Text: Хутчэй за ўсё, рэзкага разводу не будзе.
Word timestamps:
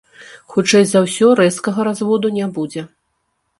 Хутчэй 0.53 0.83
за 0.91 0.99
ўсё, 1.03 1.27
рэзкага 1.41 1.87
разводу 1.89 2.35
не 2.41 2.51
будзе. 2.59 2.89